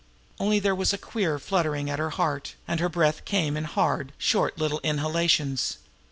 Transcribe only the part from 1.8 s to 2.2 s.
at her